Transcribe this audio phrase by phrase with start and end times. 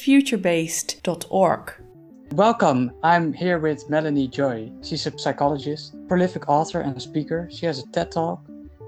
[0.00, 1.72] futurebased.org.
[2.32, 2.92] Welcome.
[3.02, 4.72] I'm here with Melanie Joy.
[4.82, 7.48] She's a psychologist, prolific author, and speaker.
[7.52, 8.40] She has a TED Talk,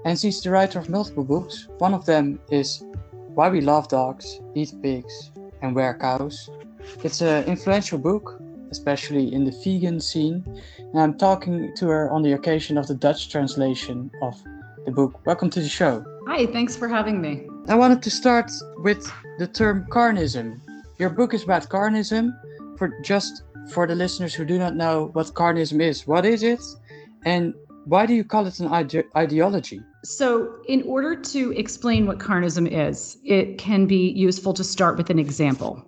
[0.05, 1.67] and she's the writer of multiple books.
[1.77, 2.83] One of them is
[3.35, 5.31] Why We Love Dogs, Eat Pigs,
[5.61, 6.49] and Wear Cows.
[7.03, 8.41] It's an influential book,
[8.71, 10.43] especially in the vegan scene,
[10.79, 14.41] and I'm talking to her on the occasion of the Dutch translation of
[14.85, 15.23] the book.
[15.27, 16.03] Welcome to the show.
[16.27, 17.47] Hi, thanks for having me.
[17.67, 20.59] I wanted to start with the term carnism.
[21.03, 22.33] Your book is about carnism.
[22.77, 26.61] For just for the listeners who do not know what carnism is, what is it,
[27.25, 27.53] and
[27.83, 29.81] why do you call it an ide- ideology?
[30.05, 35.09] So, in order to explain what carnism is, it can be useful to start with
[35.09, 35.83] an example.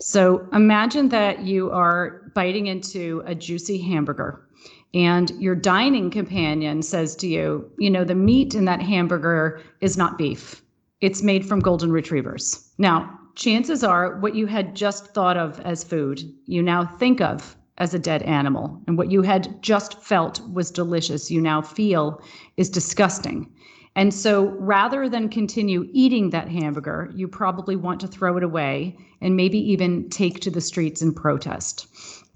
[0.00, 4.48] So, imagine that you are biting into a juicy hamburger
[4.94, 9.96] and your dining companion says to you, you know, the meat in that hamburger is
[9.96, 10.60] not beef.
[11.00, 12.68] It's made from golden retrievers.
[12.78, 17.56] Now, chances are what you had just thought of as food, you now think of
[17.78, 18.82] as a dead animal.
[18.86, 22.20] And what you had just felt was delicious, you now feel
[22.56, 23.48] is disgusting.
[23.94, 28.96] And so rather than continue eating that hamburger, you probably want to throw it away
[29.20, 31.86] and maybe even take to the streets and protest.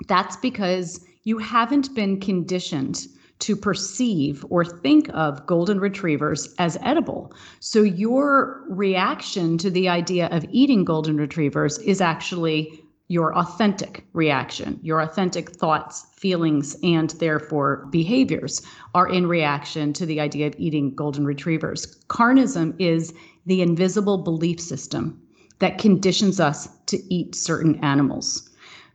[0.09, 3.07] That's because you haven't been conditioned
[3.41, 7.33] to perceive or think of golden retrievers as edible.
[7.61, 14.79] So your reaction to the idea of eating golden retrievers is actually your authentic reaction.
[14.83, 18.63] Your authentic thoughts, feelings, and therefore behaviors
[18.95, 21.99] are in reaction to the idea of eating golden retrievers.
[22.07, 23.13] Carnism is
[23.47, 25.21] the invisible belief system
[25.59, 28.50] that conditions us to eat certain animals.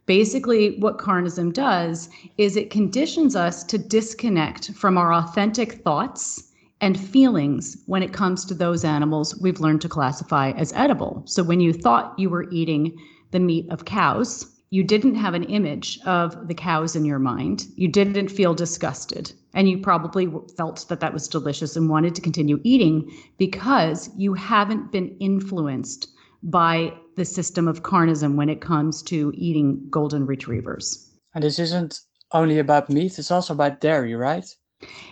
[0.06, 7.00] Basically, what carnism does is it conditions us to disconnect from our authentic thoughts and
[7.00, 11.24] feelings when it comes to those animals we've learned to classify as edible.
[11.26, 12.96] So, when you thought you were eating
[13.32, 17.66] the meat of cows, you didn't have an image of the cows in your mind.
[17.76, 19.32] You didn't feel disgusted.
[19.56, 24.34] And you probably felt that that was delicious and wanted to continue eating because you
[24.34, 26.10] haven't been influenced
[26.46, 31.12] by the system of carnism when it comes to eating golden retrievers.
[31.34, 32.00] And this isn't
[32.32, 34.46] only about meat, it's also about dairy, right?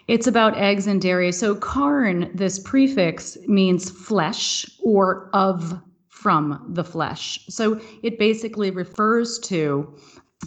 [0.07, 1.31] It's about eggs and dairy.
[1.31, 7.39] So, carn, this prefix means flesh or of from the flesh.
[7.47, 9.95] So, it basically refers to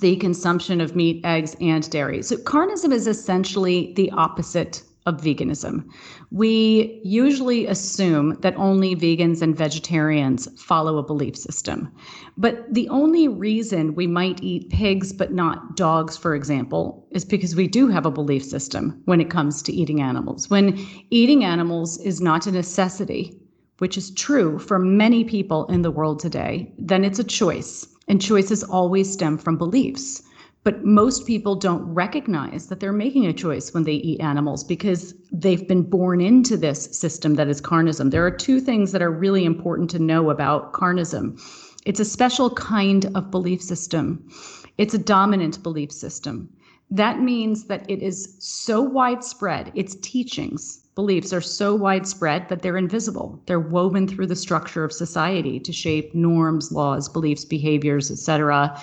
[0.01, 2.23] the consumption of meat, eggs, and dairy.
[2.23, 5.89] So, carnism is essentially the opposite of veganism.
[6.31, 11.91] We usually assume that only vegans and vegetarians follow a belief system.
[12.37, 17.55] But the only reason we might eat pigs but not dogs, for example, is because
[17.55, 20.51] we do have a belief system when it comes to eating animals.
[20.51, 20.77] When
[21.11, 23.41] eating animals is not a necessity,
[23.79, 27.87] which is true for many people in the world today, then it's a choice.
[28.09, 30.23] And choices always stem from beliefs.
[30.67, 35.15] But most people don't recognize that they're making a choice when they eat animals because
[35.31, 38.11] they've been born into this system that is carnism.
[38.11, 41.41] There are two things that are really important to know about carnism
[41.85, 44.29] it's a special kind of belief system,
[44.77, 46.49] it's a dominant belief system.
[46.91, 52.77] That means that it is so widespread, its teachings, beliefs are so widespread that they're
[52.77, 53.41] invisible.
[53.47, 58.77] They're woven through the structure of society to shape norms, laws, beliefs, behaviors, etc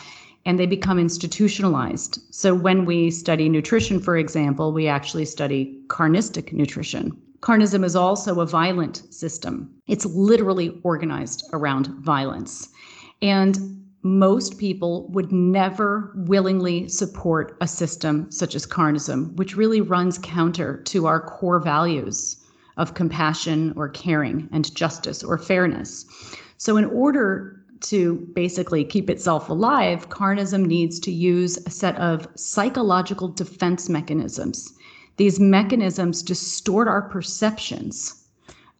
[0.46, 2.20] and they become institutionalized.
[2.34, 7.12] So when we study nutrition, for example, we actually study carnistic nutrition.
[7.40, 9.70] Carnism is also a violent system.
[9.88, 12.70] It's literally organized around violence.
[13.22, 13.58] And
[14.02, 20.82] most people would never willingly support a system such as carnism, which really runs counter
[20.84, 22.38] to our core values
[22.76, 26.06] of compassion or caring and justice or fairness.
[26.58, 32.28] So, in order to basically keep itself alive, carnism needs to use a set of
[32.36, 34.74] psychological defense mechanisms.
[35.18, 38.26] These mechanisms distort our perceptions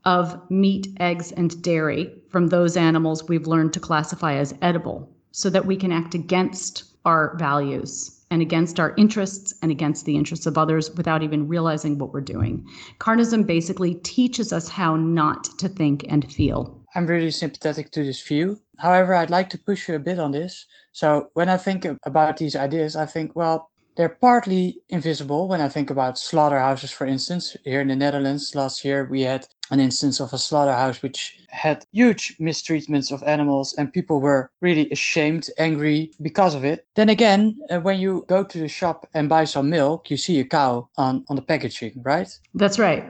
[0.06, 5.50] of meat, eggs, and dairy from those animals we've learned to classify as edible so
[5.50, 10.46] that we can act against our values and against our interests and against the interests
[10.46, 12.68] of others without even realizing what we're doing.
[13.00, 16.82] Carnism basically teaches us how not to think and feel.
[16.96, 18.60] I'm really sympathetic to this view.
[18.80, 20.66] However, I'd like to push you a bit on this.
[20.92, 25.70] So, when I think about these ideas, I think, well, they're partly invisible when I
[25.70, 27.56] think about slaughterhouses, for instance.
[27.64, 31.86] Here in the Netherlands, last year we had an instance of a slaughterhouse which had
[31.92, 36.88] huge mistreatments of animals, and people were really ashamed, angry because of it.
[36.96, 40.40] Then again, uh, when you go to the shop and buy some milk, you see
[40.40, 42.30] a cow on, on the packaging, right?
[42.56, 43.06] That's right.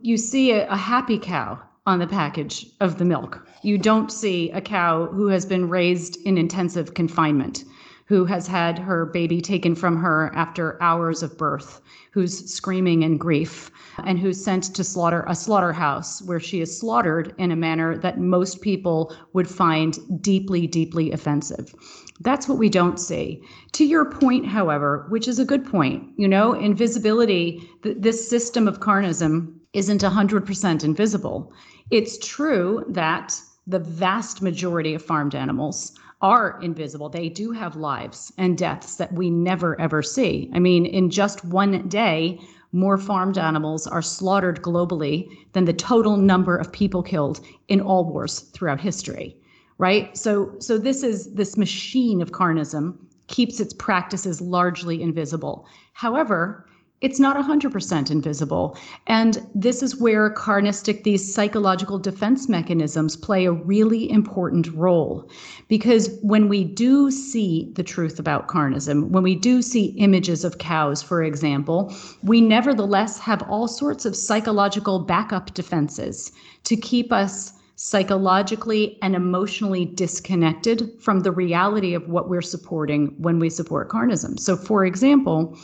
[0.00, 3.46] You see a, a happy cow on the package of the milk.
[3.62, 7.64] You don't see a cow who has been raised in intensive confinement,
[8.10, 11.80] who has had her baby taken from her after hours of birth,
[12.10, 13.70] who's screaming in grief,
[14.04, 18.18] and who's sent to slaughter a slaughterhouse where she is slaughtered in a manner that
[18.18, 21.72] most people would find deeply, deeply offensive.
[22.18, 23.44] That's what we don't see.
[23.74, 28.66] To your point, however, which is a good point, you know, invisibility, th- this system
[28.66, 31.52] of carnism isn't 100% invisible.
[31.92, 37.08] It's true that the vast majority of farmed animals are invisible.
[37.08, 40.50] They do have lives and deaths that we never ever see.
[40.52, 42.40] I mean, in just one day,
[42.72, 48.04] more farmed animals are slaughtered globally than the total number of people killed in all
[48.04, 49.36] wars throughout history
[49.80, 50.14] right?
[50.14, 55.66] So, so this is this machine of carnism keeps its practices largely invisible.
[55.94, 56.66] However,
[57.00, 58.76] it's not 100% invisible.
[59.06, 65.30] And this is where carnistic, these psychological defense mechanisms play a really important role.
[65.68, 70.58] Because when we do see the truth about carnism, when we do see images of
[70.58, 76.32] cows, for example, we nevertheless have all sorts of psychological backup defenses
[76.64, 83.38] to keep us psychologically and emotionally disconnected from the reality of what we're supporting when
[83.38, 84.38] we support carnism.
[84.38, 85.56] So, for example,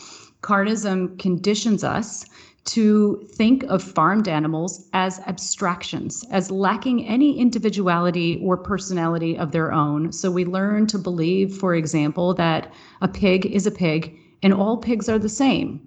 [0.46, 2.24] carnism conditions us
[2.64, 9.72] to think of farmed animals as abstractions, as lacking any individuality or personality of their
[9.72, 10.12] own.
[10.12, 14.76] So we learn to believe, for example, that a pig is a pig and all
[14.76, 15.86] pigs are the same.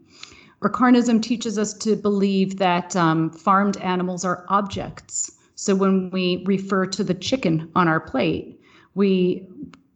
[0.62, 6.42] Or carnism teaches us to believe that um, farmed animals are objects so when we
[6.46, 8.62] refer to the chicken on our plate,
[8.96, 9.46] we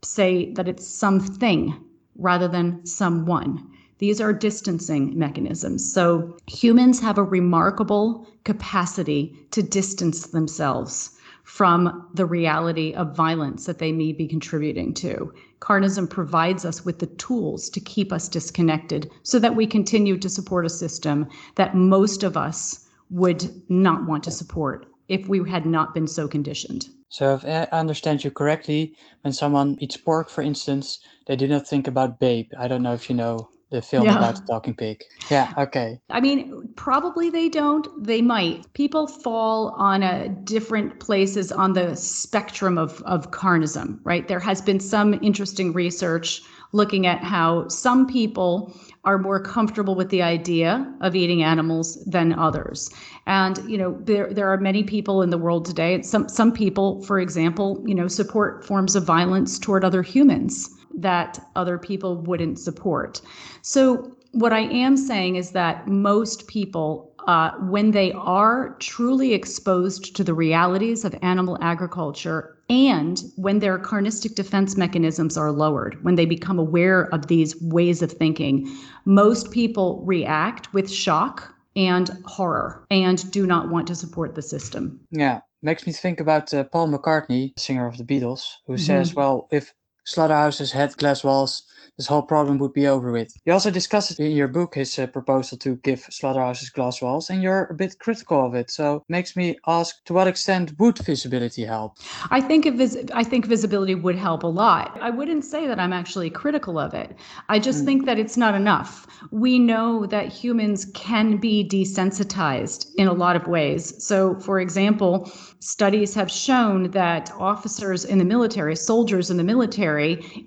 [0.04, 1.74] say that it's something
[2.18, 3.66] rather than someone.
[4.04, 5.94] These are distancing mechanisms.
[5.94, 11.12] So humans have a remarkable capacity to distance themselves
[11.46, 15.34] from the reality of violence that they may be contributing to.
[15.62, 20.28] Carnism provides us with the tools to keep us disconnected so that we continue to
[20.28, 25.66] support a system that most of us would not want to support if we had
[25.66, 26.90] not been so conditioned.
[27.08, 31.66] So, if I understand you correctly, when someone eats pork, for instance, they do not
[31.66, 32.50] think about Babe.
[32.60, 34.18] I don't know if you know the film yeah.
[34.20, 35.04] about the talking pig.
[35.32, 36.00] Yeah, okay.
[36.12, 37.88] I mean, probably they don't.
[38.02, 38.72] They might.
[38.74, 44.28] People fall on a different places on the spectrum of, of carnism, right?
[44.28, 48.74] There has been some interesting research looking at how some people
[49.06, 52.92] are more comfortable with the idea of eating animals than others.
[53.26, 56.04] And you know, there there are many people in the world today.
[56.04, 61.40] Some some people, for example, you know, support forms of violence toward other humans that
[61.56, 63.22] other people wouldn't support.
[63.62, 70.16] So what I am saying is that most people uh, when they are truly exposed
[70.16, 76.16] to the realities of animal agriculture and when their carnistic defense mechanisms are lowered, when
[76.16, 78.68] they become aware of these ways of thinking,
[79.06, 85.00] most people react with shock and horror and do not want to support the system.
[85.12, 88.82] Yeah, makes me think about uh, Paul McCartney, singer of the Beatles, who mm-hmm.
[88.82, 89.74] says, well, if
[90.06, 91.64] slaughterhouses had glass walls,
[91.98, 93.36] this whole problem would be over with.
[93.46, 97.30] You also discuss it in your book, his uh, proposal to give slaughterhouses glass walls,
[97.30, 98.72] and you're a bit critical of it.
[98.72, 101.98] So makes me ask, to what extent would visibility help?
[102.32, 104.98] I think vis- I think visibility would help a lot.
[105.02, 107.16] I wouldn't say that I'm actually critical of it.
[107.50, 107.86] I just mm.
[107.86, 109.06] think that it's not enough.
[109.30, 114.04] We know that humans can be desensitized in a lot of ways.
[114.04, 119.93] So, for example, studies have shown that officers in the military, soldiers in the military,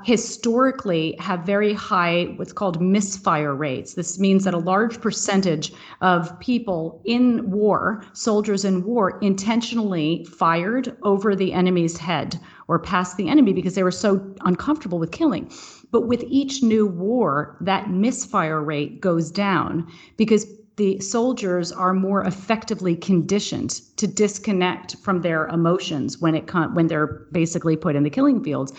[0.05, 3.95] historically have very high what's called misfire rates.
[3.95, 10.97] This means that a large percentage of people in war, soldiers in war, intentionally fired
[11.03, 15.51] over the enemy's head or past the enemy because they were so uncomfortable with killing.
[15.91, 19.87] But with each new war, that misfire rate goes down
[20.17, 26.75] because the soldiers are more effectively conditioned to disconnect from their emotions when it con-
[26.75, 28.73] when they're basically put in the killing fields.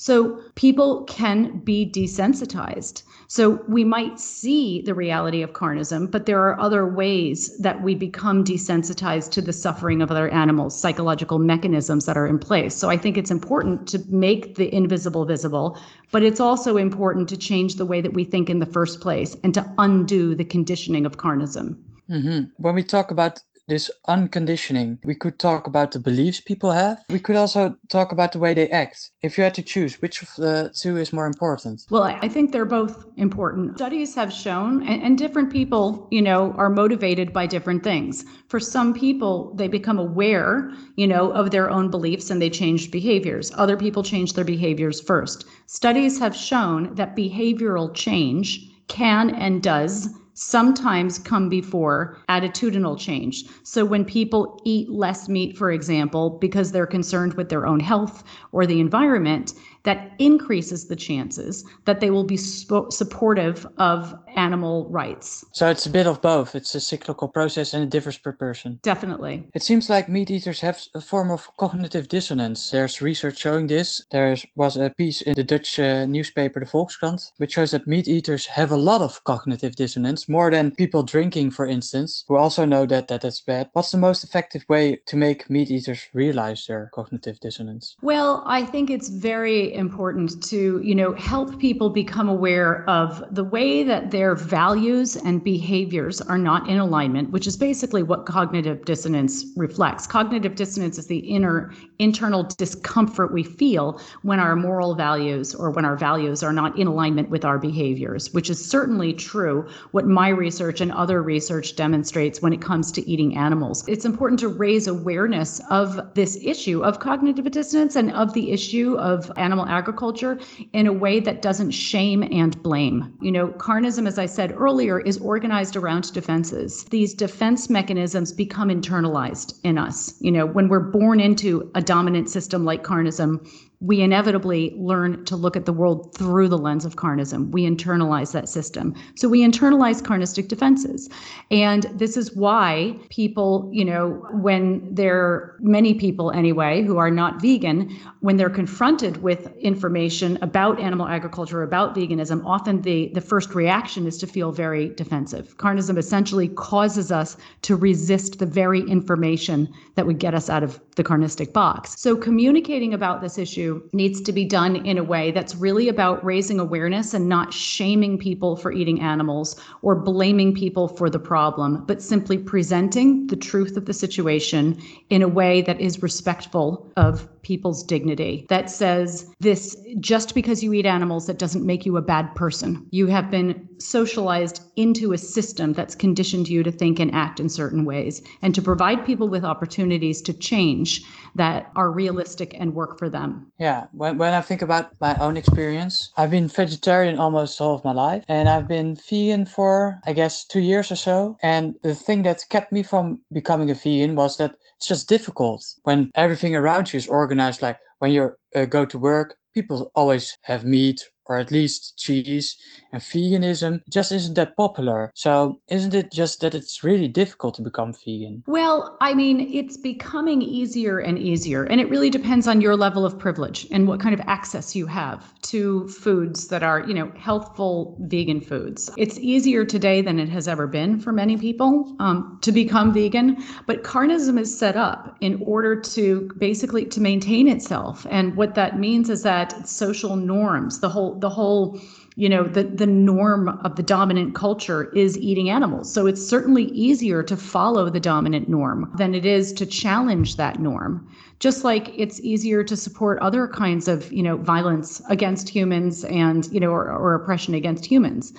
[0.00, 3.02] So people can be desensitized.
[3.28, 7.94] So we might see the reality of carnism, but there are other ways that we
[7.94, 12.74] become desensitized to the suffering of other animals, psychological mechanisms that are in place.
[12.74, 15.78] So I think it's important to make the invisible visible,
[16.12, 19.36] but it's also important to change the way that we think in the first place
[19.44, 21.76] and to undo the conditioning of carnism.
[22.08, 22.44] Mm-hmm.
[22.56, 27.02] When we talk about this unconditioning, we could talk about the beliefs people have.
[27.08, 29.10] We could also talk about the way they act.
[29.22, 31.86] If you had to choose, which of the two is more important?
[31.88, 33.76] Well, I think they're both important.
[33.76, 38.24] Studies have shown, and, and different people, you know, are motivated by different things.
[38.48, 42.90] For some people, they become aware, you know, of their own beliefs and they change
[42.90, 43.52] behaviors.
[43.54, 45.46] Other people change their behaviors first.
[45.66, 50.08] Studies have shown that behavioral change can and does
[50.40, 53.44] sometimes come before attitudinal change.
[53.62, 58.24] So when people eat less meat, for example, because they're concerned with their own health
[58.50, 59.52] or the environment,
[59.84, 65.44] that increases the chances that they will be sp- supportive of animal rights.
[65.52, 66.54] So it's a bit of both.
[66.54, 68.78] It's a cyclical process and it differs per person.
[68.82, 69.48] Definitely.
[69.54, 72.70] It seems like meat eaters have a form of cognitive dissonance.
[72.70, 74.04] There's research showing this.
[74.10, 78.08] There was a piece in the Dutch uh, newspaper, the Volkskrant, which shows that meat
[78.08, 82.64] eaters have a lot of cognitive dissonance, more than people drinking, for instance, who also
[82.64, 83.68] know that that is bad.
[83.72, 87.96] What's the most effective way to make meat eaters realize their cognitive dissonance?
[88.02, 93.44] Well, I think it's very important to, you know, help people become aware of the
[93.44, 98.84] way that their values and behaviors are not in alignment, which is basically what cognitive
[98.84, 100.06] dissonance reflects.
[100.06, 105.84] Cognitive dissonance is the inner internal discomfort we feel when our moral values or when
[105.84, 110.28] our values are not in alignment with our behaviors, which is certainly true what my
[110.28, 113.84] research and other research demonstrates when it comes to eating animals.
[113.86, 118.96] It's important to raise awareness of this issue of cognitive dissonance and of the issue
[118.98, 120.38] of animal animal agriculture
[120.72, 123.12] in a way that doesn't shame and blame.
[123.20, 126.84] You know, carnism, as I said earlier, is organized around defenses.
[126.84, 130.14] These defense mechanisms become internalized in us.
[130.20, 133.46] You know, when we're born into a dominant system like carnism,
[133.82, 137.50] we inevitably learn to look at the world through the lens of carnism.
[137.50, 138.94] We internalize that system.
[139.16, 141.08] So we internalize carnistic defenses.
[141.50, 147.40] And this is why people, you know, when they're many people anyway who are not
[147.40, 147.88] vegan,
[148.20, 154.06] when they're confronted with information about animal agriculture, about veganism, often the, the first reaction
[154.06, 155.56] is to feel very defensive.
[155.56, 160.78] Carnism essentially causes us to resist the very information that would get us out of
[161.00, 161.98] the carnistic box.
[161.98, 166.22] So communicating about this issue needs to be done in a way that's really about
[166.22, 171.86] raising awareness and not shaming people for eating animals or blaming people for the problem,
[171.86, 174.78] but simply presenting the truth of the situation
[175.08, 180.72] in a way that is respectful of people's dignity that says this just because you
[180.72, 182.86] eat animals that doesn't make you a bad person.
[182.90, 187.48] You have been socialized into a system that's conditioned you to think and act in
[187.48, 191.02] certain ways and to provide people with opportunities to change
[191.34, 193.50] that are realistic and work for them.
[193.58, 197.84] Yeah when, when i think about my own experience i've been vegetarian almost all of
[197.84, 201.36] my life and i've been vegan for i guess two years or so.
[201.42, 205.62] And the thing that kept me from becoming a vegan was that it's just difficult
[205.82, 207.29] when everything around you is organized
[207.62, 212.56] like when you uh, go to work people always have meat or at least cheese,
[212.92, 215.12] and veganism just isn't that popular.
[215.14, 218.42] So, isn't it just that it's really difficult to become vegan?
[218.48, 223.06] Well, I mean, it's becoming easier and easier, and it really depends on your level
[223.06, 227.12] of privilege and what kind of access you have to foods that are, you know,
[227.16, 228.90] healthful vegan foods.
[228.98, 233.36] It's easier today than it has ever been for many people um, to become vegan,
[233.68, 238.80] but carnism is set up in order to basically to maintain itself, and what that
[238.80, 241.80] means is that social norms, the whole the whole
[242.16, 245.92] you know the the norm of the dominant culture is eating animals.
[245.92, 250.60] So it's certainly easier to follow the dominant norm than it is to challenge that
[250.60, 251.08] norm.
[251.38, 256.46] Just like it's easier to support other kinds of you know violence against humans and
[256.52, 258.32] you know or, or oppression against humans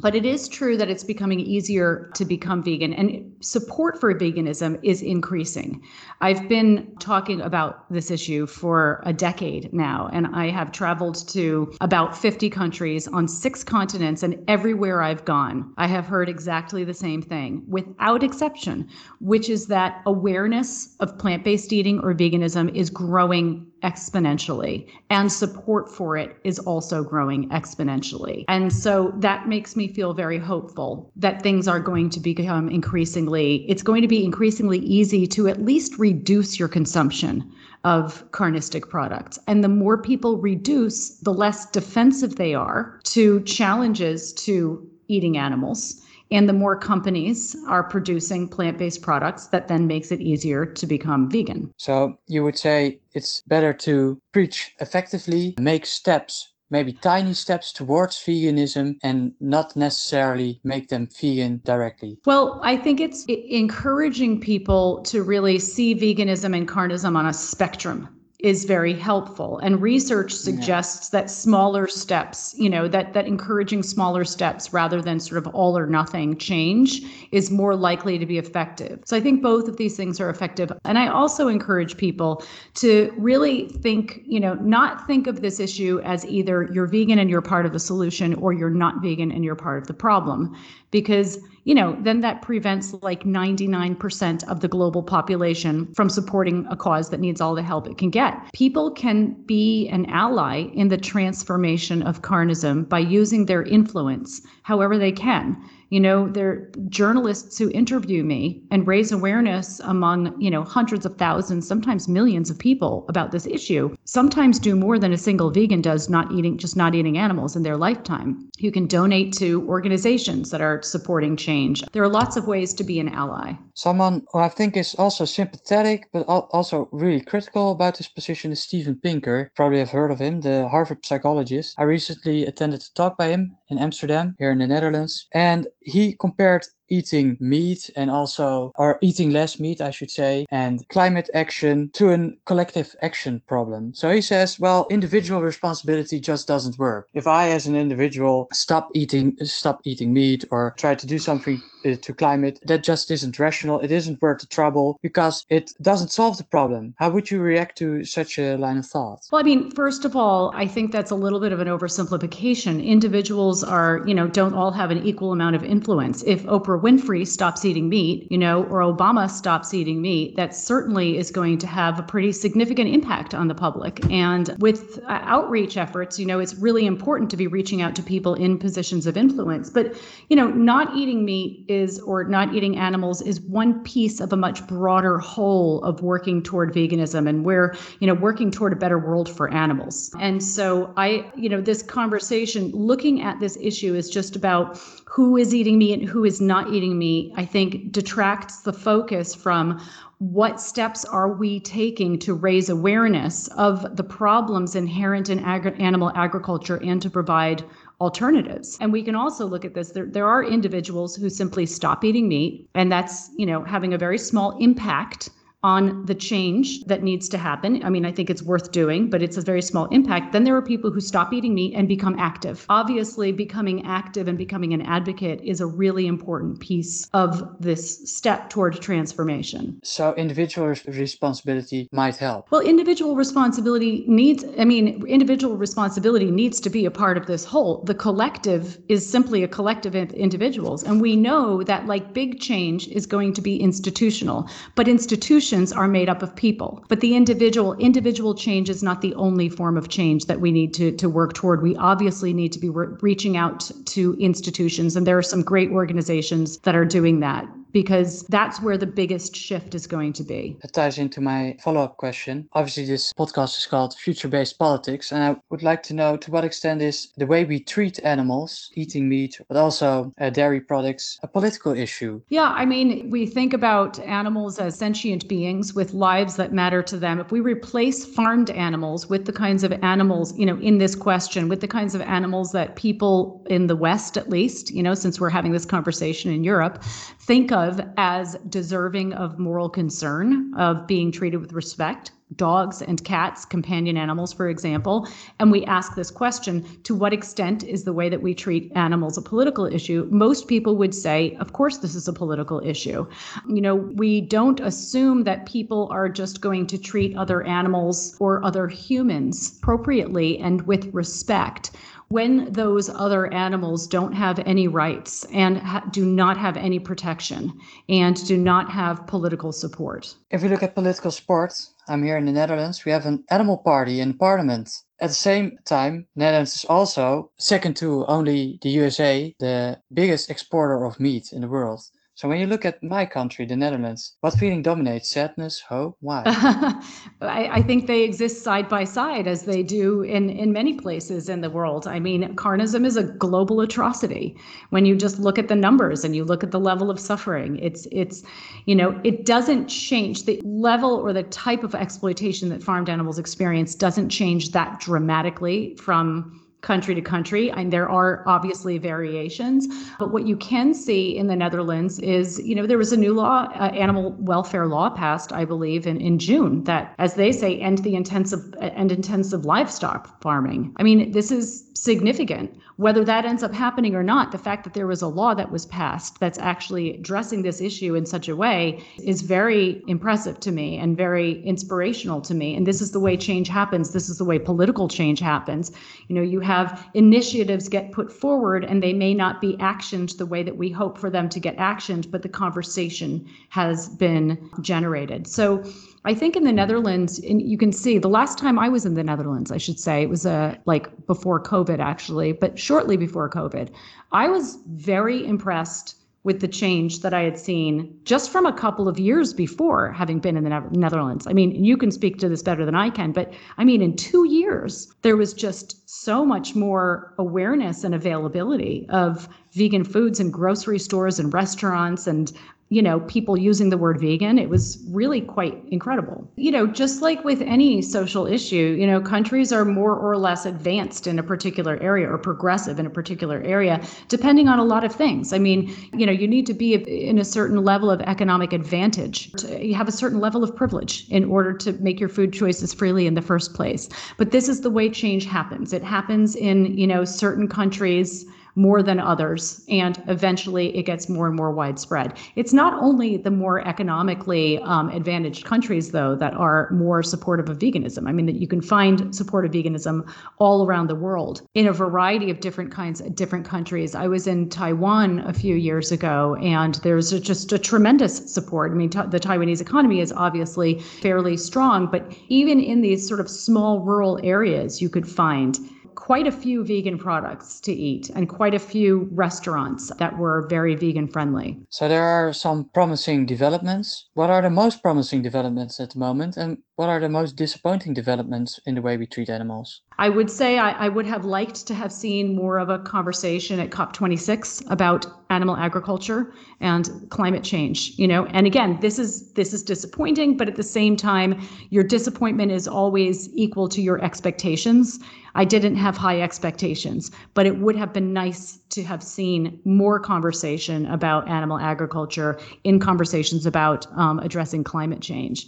[0.00, 4.78] but it is true that it's becoming easier to become vegan and support for veganism
[4.82, 5.82] is increasing.
[6.20, 11.72] I've been talking about this issue for a decade now and i have traveled to
[11.80, 16.94] about 50 countries on six continents and everywhere i've gone i have heard exactly the
[16.94, 18.88] same thing without exception
[19.20, 25.90] which is that awareness of plant-based eating or veganism veganism is growing exponentially and support
[25.90, 28.44] for it is also growing exponentially.
[28.48, 33.64] And so that makes me feel very hopeful that things are going to become increasingly,
[33.68, 37.50] it's going to be increasingly easy to at least reduce your consumption
[37.84, 39.38] of carnistic products.
[39.46, 46.00] And the more people reduce, the less defensive they are to challenges to eating animals
[46.32, 51.30] and the more companies are producing plant-based products that then makes it easier to become
[51.30, 57.70] vegan so you would say it's better to preach effectively make steps maybe tiny steps
[57.72, 62.18] towards veganism and not necessarily make them vegan directly?
[62.24, 68.08] Well, I think it's encouraging people to really see veganism and carnism on a spectrum
[68.42, 69.58] is very helpful.
[69.58, 71.20] And research suggests yeah.
[71.20, 75.78] that smaller steps you know that that encouraging smaller steps rather than sort of all
[75.78, 79.00] or nothing change is more likely to be effective.
[79.04, 80.72] So i think both of these things are effective.
[80.84, 82.44] And i also encourage people
[82.74, 87.30] to really think you know not think of this issue as either you're vegan and
[87.30, 90.56] you're part of the solution or you're not vegan and you're part of the problem.
[90.90, 96.76] Because you know, then that prevents like 99% of the global population from supporting a
[96.76, 98.34] cause that needs all the help it can get.
[98.52, 104.98] People can be an ally in the transformation of carnism by using their influence however
[104.98, 105.56] they can.
[105.92, 111.18] You know they're journalists who interview me and raise awareness among you know hundreds of
[111.18, 115.82] thousands sometimes millions of people about this issue sometimes do more than a single vegan
[115.82, 118.48] does not eating just not eating animals in their lifetime.
[118.56, 121.84] You can donate to organizations that are supporting change.
[121.92, 123.52] There are lots of ways to be an ally.
[123.74, 128.62] Someone who i think is also sympathetic but also really critical about this position is
[128.62, 129.52] steven pinker.
[129.54, 131.74] Probably have heard of him the harvard psychologist.
[131.76, 135.26] I recently attended a talk by him in amsterdam here in the netherlands.
[135.32, 140.86] And he compared eating meat and also or eating less meat i should say and
[140.88, 143.94] climate action to a collective action problem.
[143.94, 147.08] So he says well individual responsibility just doesn't work.
[147.14, 151.62] If i as an individual stop eating stop eating meat or try to do something
[151.82, 152.58] to climate.
[152.64, 153.80] That just isn't rational.
[153.80, 156.94] It isn't worth the trouble because it doesn't solve the problem.
[156.98, 159.26] How would you react to such a line of thought?
[159.30, 162.84] Well i mean first of all i think that's a little bit of an oversimplification.
[162.84, 166.22] Individuals are you know don't all have an equal amount of influence.
[166.24, 171.18] If oprah Winfrey stops eating meat, you know, or Obama stops eating meat, that certainly
[171.18, 174.04] is going to have a pretty significant impact on the public.
[174.10, 178.02] And with uh, outreach efforts, you know, it's really important to be reaching out to
[178.02, 179.70] people in positions of influence.
[179.70, 179.94] But,
[180.28, 184.36] you know, not eating meat is, or not eating animals is one piece of a
[184.36, 188.98] much broader whole of working toward veganism and we're, you know, working toward a better
[188.98, 190.14] world for animals.
[190.20, 195.36] And so I, you know, this conversation looking at this issue is just about who
[195.36, 199.80] is eating meat and who is not eating meat, I think detracts the focus from
[200.22, 206.12] what steps are we taking to raise awareness of the problems inherent in agri- animal
[206.14, 207.64] agriculture and to provide
[208.02, 208.76] alternatives.
[208.80, 209.92] And we can also look at this.
[209.92, 213.98] There, there are individuals who simply stop eating meat, and that's, you know, having a
[213.98, 215.30] very small impact
[215.62, 217.84] on the change that needs to happen.
[217.84, 220.32] I mean, I think it's worth doing, but it's a very small impact.
[220.32, 222.66] Then there are people who stop eating meat and become active.
[222.68, 228.50] Obviously, becoming active and becoming an advocate is a really important piece of this step
[228.50, 229.78] toward transformation.
[229.84, 232.50] So, individual responsibility might help.
[232.50, 237.44] Well, individual responsibility needs, I mean, individual responsibility needs to be a part of this
[237.44, 237.84] whole.
[237.84, 240.82] The collective is simply a collective of individuals.
[240.82, 245.78] And we know that, like big change, is going to be institutional, but institutional institutions
[245.78, 249.76] are made up of people, but the individual individual change is not the only form
[249.76, 251.62] of change that we need to to work toward.
[251.62, 255.70] We obviously need to be re- reaching out to institutions, and there are some great
[255.70, 260.56] organizations that are doing that because that's where the biggest shift is going to be.
[260.62, 262.48] That ties into my follow up question.
[262.52, 266.30] Obviously, this podcast is called Future Based Politics, and I would like to know to
[266.30, 271.18] what extent is the way we treat animals, eating meat, but also uh, dairy products,
[271.22, 272.20] a political issue?
[272.28, 276.96] Yeah, I mean, we think about animals as sentient beings with lives that matter to
[276.96, 277.20] them.
[277.20, 281.48] If we replace farmed animals with the kinds of animals, you know, in this question,
[281.48, 285.20] with the kinds of animals that people in the West, at least, you know, since
[285.20, 286.82] we're having this conversation in Europe,
[287.22, 293.44] think of as deserving of moral concern, of being treated with respect, dogs and cats,
[293.44, 295.06] companion animals, for example.
[295.38, 299.16] And we ask this question to what extent is the way that we treat animals
[299.18, 300.08] a political issue?
[300.10, 303.06] Most people would say, of course, this is a political issue.
[303.48, 308.44] You know, we don't assume that people are just going to treat other animals or
[308.44, 311.72] other humans appropriately and with respect
[312.12, 317.50] when those other animals don't have any rights and ha- do not have any protection
[317.88, 320.14] and do not have political support.
[320.30, 321.54] If we look at political support,
[321.88, 324.68] I'm here in the Netherlands, we have an animal party in parliament.
[325.00, 330.84] At the same time, Netherlands is also, second to only the USA, the biggest exporter
[330.84, 331.80] of meat in the world.
[332.14, 335.08] So when you look at my country, the Netherlands, what feeling dominates?
[335.08, 335.96] Sadness, hope?
[336.00, 336.22] Why?
[337.22, 341.30] I, I, think they exist side by side as they do in, in many places
[341.30, 341.88] in the world.
[341.88, 344.36] I mean, carnism is a global atrocity.
[344.70, 347.58] When you just look at the numbers and you look at the level of suffering,
[347.58, 348.22] it's it's
[348.66, 353.18] you know, it doesn't change the level or the type of exploitation that farmed animals
[353.18, 359.66] experience doesn't change that dramatically from country to country and there are obviously variations
[359.98, 363.12] but what you can see in the netherlands is you know there was a new
[363.12, 367.58] law uh, animal welfare law passed i believe in, in june that as they say
[367.58, 373.42] end the intensive end intensive livestock farming i mean this is significant whether that ends
[373.42, 376.38] up happening or not, the fact that there was a law that was passed that's
[376.38, 381.42] actually addressing this issue in such a way is very impressive to me and very
[381.44, 382.56] inspirational to me.
[382.56, 383.92] And this is the way change happens.
[383.92, 385.70] This is the way political change happens.
[386.08, 386.51] You know, you have
[386.94, 390.98] initiatives get put forward and they may not be actioned the way that we hope
[390.98, 395.26] for them to get actioned, but the conversation has been generated.
[395.26, 395.62] So
[396.04, 398.94] I think in the Netherlands, and you can see the last time I was in
[398.94, 403.30] the Netherlands, I should say, it was uh, like before COVID actually, but shortly before
[403.30, 403.70] COVID,
[404.10, 408.88] I was very impressed with the change that I had seen just from a couple
[408.88, 411.26] of years before having been in the Netherlands.
[411.26, 413.96] I mean, you can speak to this better than I can, but I mean, in
[413.96, 420.30] two years, there was just so much more awareness and availability of vegan foods in
[420.30, 422.32] grocery stores and restaurants and
[422.72, 424.38] you know, people using the word vegan.
[424.38, 426.26] It was really quite incredible.
[426.36, 430.46] You know, just like with any social issue, you know, countries are more or less
[430.46, 434.84] advanced in a particular area or progressive in a particular area, depending on a lot
[434.84, 435.34] of things.
[435.34, 439.30] I mean, you know, you need to be in a certain level of economic advantage.
[439.60, 443.06] You have a certain level of privilege in order to make your food choices freely
[443.06, 443.90] in the first place.
[444.16, 445.74] But this is the way change happens.
[445.74, 451.26] It happens in, you know, certain countries more than others, and eventually it gets more
[451.26, 452.18] and more widespread.
[452.36, 457.58] It's not only the more economically um, advantaged countries, though, that are more supportive of
[457.58, 458.08] veganism.
[458.08, 460.06] I mean, that you can find supportive veganism
[460.38, 463.94] all around the world in a variety of different kinds, of different countries.
[463.94, 468.72] I was in Taiwan a few years ago, and there's a, just a tremendous support.
[468.72, 473.30] I mean, the Taiwanese economy is obviously fairly strong, but even in these sort of
[473.30, 475.58] small rural areas, you could find
[476.02, 480.74] quite a few vegan products to eat and quite a few restaurants that were very
[480.74, 481.56] vegan friendly.
[481.68, 484.08] So there are some promising developments.
[484.14, 487.94] What are the most promising developments at the moment and what are the most disappointing
[487.94, 489.82] developments in the way we treat animals?
[489.98, 493.60] I would say I, I, would have liked to have seen more of a conversation
[493.60, 497.92] at COP26 about animal agriculture and climate change.
[497.98, 501.40] You know, and again, this is this is disappointing, but at the same time,
[501.70, 504.98] your disappointment is always equal to your expectations.
[505.36, 510.00] I didn't have high expectations, but it would have been nice to have seen more
[510.00, 515.46] conversation about animal agriculture in conversations about um, addressing climate change.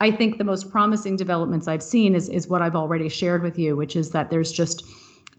[0.00, 3.58] I think the most promising developments I've seen is, is what I've already shared with
[3.58, 4.84] you, which is that there's just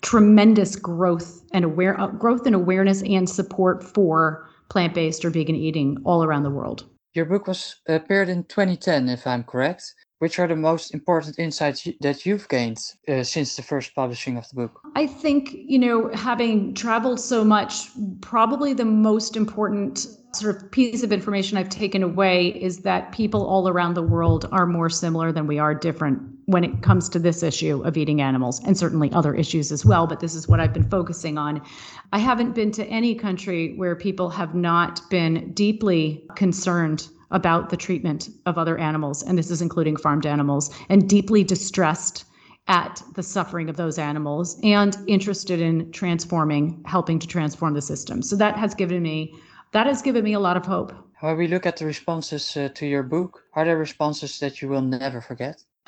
[0.02, 5.98] tremendous growth and aware uh, growth and awareness and support for plant-based or vegan eating
[6.06, 6.86] all around the world.
[7.14, 9.94] Your book was appeared in 2010, if I'm correct.
[10.26, 14.50] Which are the most important insights that you've gained uh, since the first publishing of
[14.50, 14.82] the book?
[14.96, 17.90] I think, you know, having traveled so much,
[18.22, 23.46] probably the most important sort of piece of information I've taken away is that people
[23.46, 27.20] all around the world are more similar than we are different when it comes to
[27.20, 30.06] this issue of eating animals and certainly other issues as well.
[30.08, 31.62] But this is what I've been focusing on.
[32.14, 37.78] I haven't been to any country where people have not been deeply concerned about the
[37.78, 42.26] treatment of other animals, and this is including farmed animals, and deeply distressed
[42.68, 48.22] at the suffering of those animals and interested in transforming, helping to transform the system.
[48.22, 49.36] So that has given me
[49.72, 50.94] that has given me a lot of hope.
[51.20, 54.70] When we look at the responses uh, to your book, are there responses that you
[54.70, 55.64] will never forget?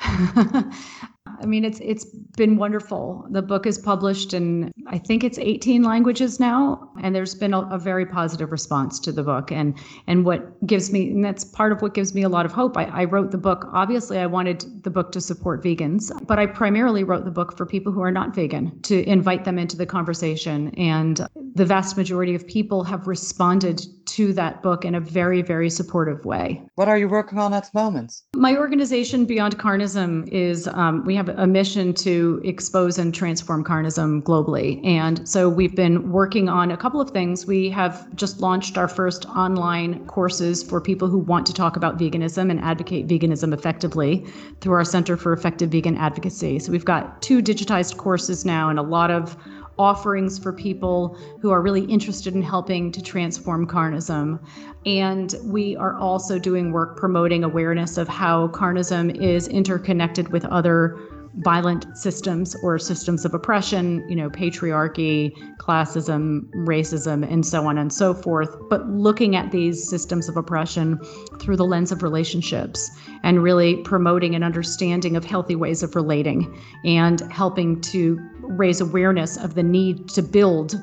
[1.40, 2.04] I mean, it's it's
[2.36, 3.26] been wonderful.
[3.30, 7.60] The book is published in I think it's 18 languages now, and there's been a,
[7.68, 9.52] a, very positive response to the book.
[9.52, 12.52] And and what gives me and that's part of what gives me a lot of
[12.52, 12.76] hope.
[12.76, 13.68] I, I wrote the book.
[13.72, 17.66] Obviously, I wanted the book to support vegans, but I primarily wrote the book for
[17.66, 20.70] people who are not vegan to invite them into the conversation.
[20.76, 25.70] And the vast majority of people have responded to that book in a very, very
[25.70, 26.62] supportive way.
[26.76, 28.22] What are you working on at the moment?
[28.38, 34.22] My organization, Beyond Carnism, is um, we have a mission to expose and transform carnism
[34.22, 34.80] globally.
[34.86, 37.46] And so we've been working on a couple of things.
[37.46, 41.98] We have just launched our first online courses for people who want to talk about
[41.98, 44.24] veganism and advocate veganism effectively
[44.60, 46.60] through our Center for Effective Vegan Advocacy.
[46.60, 49.36] So we've got two digitized courses now and a lot of
[49.78, 54.40] offerings for people who are really interested in helping to transform carnism.
[54.86, 60.98] And we are also doing work promoting awareness of how carnism is interconnected with other
[61.38, 67.92] violent systems or systems of oppression, you know, patriarchy, classism, racism, and so on and
[67.92, 70.98] so forth, but looking at these systems of oppression
[71.38, 72.90] through the lens of relationships
[73.22, 79.36] and really promoting an understanding of healthy ways of relating and helping to raise awareness
[79.36, 80.74] of the need to build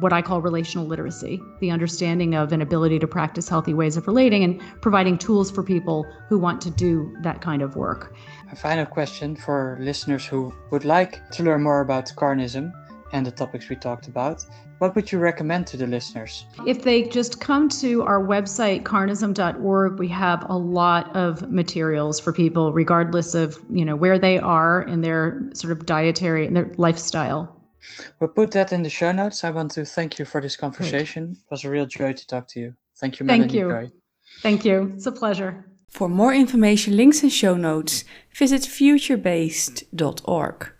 [0.00, 4.06] what I call relational literacy, the understanding of an ability to practice healthy ways of
[4.06, 8.14] relating and providing tools for people who want to do that kind of work.
[8.52, 12.72] A final question for listeners who would like to learn more about Carnism
[13.12, 14.44] and the topics we talked about.
[14.78, 16.46] What would you recommend to the listeners?
[16.66, 22.32] If they just come to our website, carnism.org, we have a lot of materials for
[22.32, 26.72] people, regardless of you know where they are in their sort of dietary and their
[26.76, 27.53] lifestyle.
[28.20, 29.44] We'll put that in the show notes.
[29.44, 31.26] I want to thank you for this conversation.
[31.26, 31.36] Great.
[31.36, 32.74] It was a real joy to talk to you.
[33.00, 33.44] Thank you, Melanie.
[33.44, 33.90] Thank you.
[34.40, 34.92] Thank you.
[34.96, 35.64] It's a pleasure.
[35.88, 40.72] For more information, links, and show notes, visit futurebased.org.